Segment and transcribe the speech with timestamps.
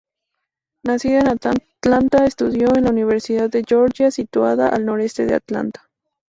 [0.83, 5.91] Nacida en Atlanta, estudió en la Universidad de Georgia, situada al noreste de Atlanta.